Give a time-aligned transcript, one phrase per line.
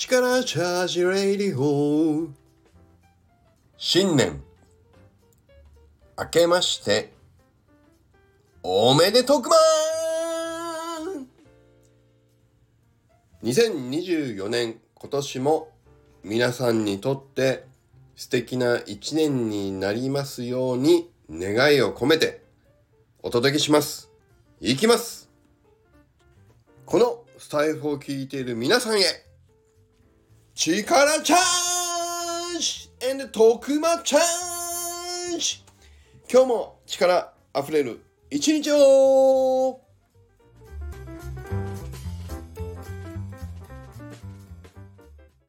[0.00, 2.28] 力チャージレイディオ
[3.76, 4.40] 新年。
[6.16, 7.12] 明けまして。
[8.62, 11.24] おめでとくまー
[13.42, 15.68] 2024年今年も
[16.22, 17.64] 皆さんにとって
[18.14, 22.44] 素敵な一年になりますように願いを込めて
[23.20, 24.12] お届けします。
[24.60, 25.28] いきます。
[26.86, 29.27] このスタイフを聞いている皆さんへ
[30.60, 35.62] 力チャージ !and 徳間チャージ
[36.28, 39.80] 今日も力あふれる一日を